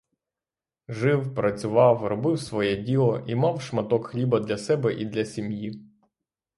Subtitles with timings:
[0.87, 5.85] Жив, працював, робив своє діло і мав шматок хліба для себе і для сім'ї.